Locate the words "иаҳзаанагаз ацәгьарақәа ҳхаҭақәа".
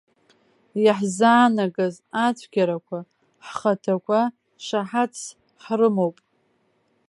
0.83-4.19